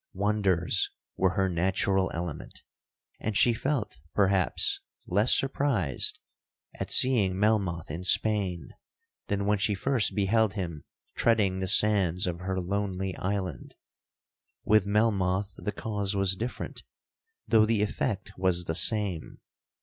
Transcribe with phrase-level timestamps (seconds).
[0.15, 2.63] Wonders were her natural element;
[3.19, 6.17] and she felt, perhaps, less surprised
[6.73, 8.71] at seeing Melmoth in Spain,
[9.27, 13.75] than when she first beheld him treading the sands of her lonely island.
[14.65, 16.81] With Melmoth the cause was different,
[17.47, 19.39] though the effect was the same.